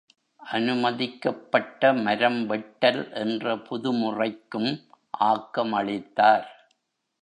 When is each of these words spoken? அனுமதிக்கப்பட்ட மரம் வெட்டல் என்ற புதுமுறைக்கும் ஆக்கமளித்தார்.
அனுமதிக்கப்பட்ட 0.39 1.93
மரம் 1.99 2.49
வெட்டல் 2.49 3.13
என்ற 3.15 3.55
புதுமுறைக்கும் 3.69 4.71
ஆக்கமளித்தார். 5.23 6.47